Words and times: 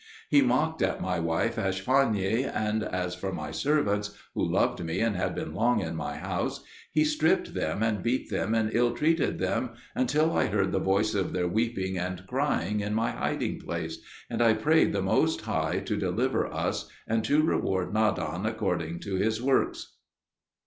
He 0.31 0.41
mocked 0.41 0.81
at 0.81 0.99
my 0.99 1.19
wife 1.19 1.57
Ashfagni, 1.59 2.43
and 2.45 2.81
as 2.81 3.13
for 3.13 3.31
my 3.31 3.51
servants, 3.51 4.17
who 4.33 4.43
loved 4.43 4.83
me 4.83 4.99
and 4.99 5.15
had 5.15 5.35
been 5.35 5.53
long 5.53 5.79
in 5.79 5.95
my 5.95 6.15
house, 6.15 6.63
he 6.91 7.05
stripped 7.05 7.53
them 7.53 7.83
and 7.83 8.01
beat 8.01 8.31
them 8.31 8.55
and 8.55 8.73
ill 8.73 8.95
treated 8.95 9.37
them 9.37 9.73
until 9.93 10.35
I 10.35 10.47
heard 10.47 10.71
the 10.71 10.79
voice 10.79 11.13
of 11.13 11.33
their 11.33 11.47
weeping 11.47 11.99
and 11.99 12.25
crying 12.25 12.79
in 12.79 12.95
my 12.95 13.11
hiding 13.11 13.59
place, 13.59 13.99
and 14.27 14.41
I 14.41 14.53
prayed 14.55 14.91
the 14.91 15.03
Most 15.03 15.41
High 15.41 15.77
to 15.81 15.95
deliver 15.95 16.51
us 16.51 16.89
and 17.05 17.23
to 17.25 17.43
reward 17.43 17.93
Nadan 17.93 18.47
according 18.47 19.01
to 19.01 19.17
his 19.17 19.39
works. 19.39 19.97